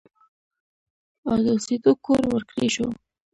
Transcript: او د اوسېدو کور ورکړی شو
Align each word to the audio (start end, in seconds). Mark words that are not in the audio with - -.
او 1.27 1.35
د 1.43 1.45
اوسېدو 1.55 1.91
کور 2.05 2.21
ورکړی 2.33 2.69
شو 2.75 2.87